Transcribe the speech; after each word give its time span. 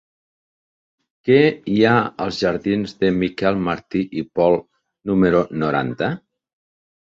Què 1.29 1.37
hi 1.73 1.77
ha 1.89 1.91
als 2.25 2.39
jardins 2.45 2.97
de 3.05 3.13
Miquel 3.25 3.61
Martí 3.69 4.03
i 4.23 4.27
Pol 4.41 4.59
número 5.15 5.45
noranta? 5.67 6.13